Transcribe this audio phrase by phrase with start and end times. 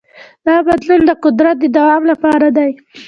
[0.47, 2.69] دا بدلون د قدرت د دوام لپاره دی.